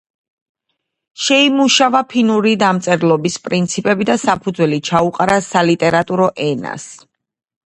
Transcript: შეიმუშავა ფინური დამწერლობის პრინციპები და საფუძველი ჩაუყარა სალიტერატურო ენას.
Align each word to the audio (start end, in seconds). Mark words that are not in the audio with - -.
შეიმუშავა 1.25 2.01
ფინური 2.13 2.53
დამწერლობის 2.63 3.37
პრინციპები 3.49 4.09
და 4.11 4.17
საფუძველი 4.23 4.81
ჩაუყარა 4.91 5.37
სალიტერატურო 5.51 6.31
ენას. 6.49 6.91